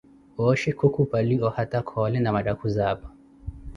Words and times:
Ooxhi 0.45 0.71
khukhupali 0.83 1.37
ohata 1.49 1.81
Khoole 1.91 2.19
na 2.23 2.33
mattakhuzi 2.39 2.81
apa. 2.91 3.13